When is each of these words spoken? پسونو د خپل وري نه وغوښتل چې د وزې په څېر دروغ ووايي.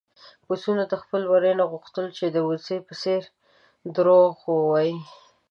پسونو 0.45 0.83
د 0.87 0.93
خپل 1.03 1.21
وري 1.31 1.51
نه 1.59 1.63
وغوښتل 1.65 2.05
چې 2.17 2.25
د 2.29 2.37
وزې 2.47 2.77
په 2.87 2.93
څېر 3.01 3.21
دروغ 3.95 4.33
ووايي. 4.53 4.95